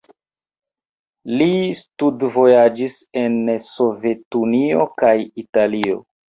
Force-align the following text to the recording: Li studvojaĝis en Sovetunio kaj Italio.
Li 1.41 1.49
studvojaĝis 1.81 2.97
en 3.23 3.37
Sovetunio 3.69 4.91
kaj 5.05 5.15
Italio. 5.47 6.05